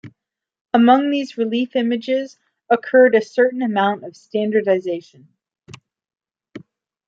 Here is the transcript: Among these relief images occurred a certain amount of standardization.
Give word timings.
Among 0.73 1.11
these 1.11 1.37
relief 1.37 1.75
images 1.75 2.39
occurred 2.71 3.13
a 3.13 3.21
certain 3.21 3.61
amount 3.61 4.03
of 4.03 4.15
standardization. 4.17 5.27